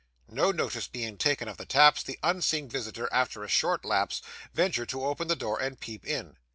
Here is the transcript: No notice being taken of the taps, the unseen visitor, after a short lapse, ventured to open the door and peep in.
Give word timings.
No 0.31 0.51
notice 0.51 0.87
being 0.87 1.19
taken 1.19 1.47
of 1.47 1.57
the 1.57 1.65
taps, 1.67 2.01
the 2.01 2.17
unseen 2.23 2.67
visitor, 2.67 3.07
after 3.11 3.43
a 3.43 3.47
short 3.47 3.85
lapse, 3.85 4.23
ventured 4.51 4.89
to 4.89 5.05
open 5.05 5.27
the 5.27 5.35
door 5.35 5.61
and 5.61 5.79
peep 5.79 6.07
in. 6.07 6.37